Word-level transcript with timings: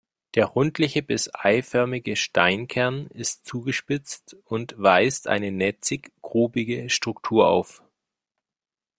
Der 0.33 0.45
rundliche 0.47 1.03
bis 1.03 1.29
eiförmige 1.31 2.15
Steinkern 2.15 3.05
ist 3.13 3.45
zugespitzt 3.45 4.35
und 4.45 4.73
weist 4.79 5.27
eine 5.27 5.51
netzig-grubige 5.51 6.89
Struktur 6.89 7.47
auf. 7.47 7.83